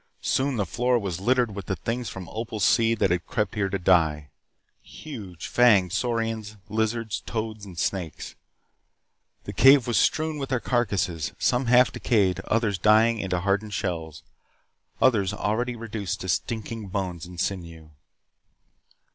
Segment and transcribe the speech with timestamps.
[0.23, 3.69] Soon the floor was littered with the things from Opal's sea that had crept here
[3.69, 4.31] to die.
[4.81, 8.33] Huge, fanged saurians, lizards, toads, snakes.
[9.43, 14.23] The cave was strewn with their carcasses, some half decayed, others drying into hardened shells,
[14.99, 17.91] others already reduced to stinking bones and sinew.